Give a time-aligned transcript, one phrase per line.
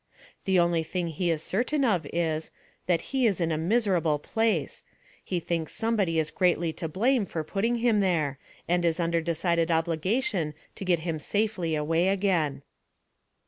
[0.45, 2.49] The only thing he is certain of is,
[2.87, 4.81] that he is in a miserable place—
[5.23, 9.69] he thinks somebody is greatly to blame for putting him '.here— and is under decided
[9.69, 12.63] obligation to get him safely iway again.